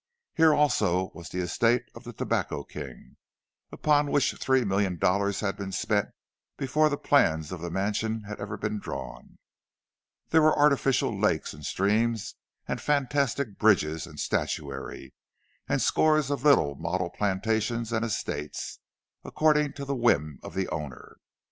Here, 0.33 0.51
also, 0.51 1.11
was 1.13 1.29
the 1.29 1.41
estate 1.41 1.83
of 1.93 2.05
the 2.05 2.11
tobacco 2.13 2.63
king, 2.63 3.17
upon 3.71 4.09
which 4.09 4.33
three 4.33 4.65
million 4.65 4.97
dollars 4.97 5.41
had 5.41 5.55
been 5.55 5.71
spent 5.71 6.09
before 6.57 6.89
the 6.89 6.97
plans 6.97 7.51
of 7.51 7.61
the 7.61 7.69
mansion 7.69 8.23
had 8.23 8.41
even 8.41 8.57
been 8.57 8.79
drawn; 8.79 9.37
there 10.29 10.41
were 10.41 10.57
artificial 10.57 11.15
lakes 11.15 11.53
and 11.53 11.63
streams, 11.63 12.33
and 12.67 12.81
fantastic 12.81 13.59
bridges 13.59 14.07
and 14.07 14.19
statuary, 14.19 15.13
and 15.69 15.83
scores 15.83 16.31
of 16.31 16.43
little 16.43 16.73
model 16.73 17.11
plantations 17.11 17.91
and 17.93 18.03
estates, 18.03 18.79
according 19.23 19.73
to 19.73 19.85
the 19.85 19.95
whim 19.95 20.39
of 20.41 20.55
the 20.55 20.67
owner. 20.69 21.17